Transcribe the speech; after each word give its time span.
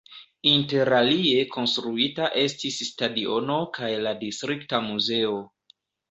Interalie 0.51 1.41
konstruita 1.55 2.29
estis 2.43 2.79
stadiono 2.87 3.57
kaj 3.75 3.91
la 4.07 4.13
distrikta 4.23 4.81
muzeo. 4.87 5.35